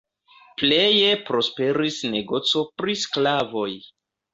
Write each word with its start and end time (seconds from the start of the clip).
Pleje 0.61 1.11
prosperis 1.29 2.01
negoco 2.17 2.67
pri 2.83 3.01
sklavoj. 3.07 3.73